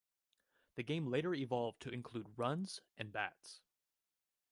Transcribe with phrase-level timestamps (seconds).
[0.77, 3.61] The game later evolved to include runs and bats.